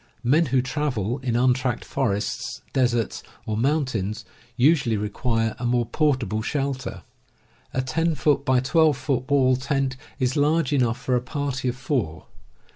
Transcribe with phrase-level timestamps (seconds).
[0.23, 4.23] Men who travel in untracked forests, deserts, or moun tains,
[4.57, 7.03] usually require a more portable shelter.
[7.71, 12.25] A 10x1 2 foot wall tent is large enough for a party of four.